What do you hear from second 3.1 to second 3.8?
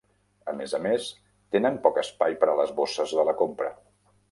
de la compra.